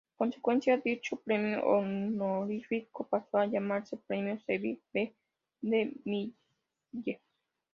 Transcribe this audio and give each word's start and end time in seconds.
Consecuentemente, 0.17 0.89
dicho 0.95 1.15
premio 1.17 1.63
honorífico 1.63 3.05
pasó 3.07 3.37
a 3.37 3.45
llamarse 3.45 3.97
Premio 3.97 4.39
Cecil 4.39 4.81
B. 4.91 5.13
DeMille. 5.61 6.33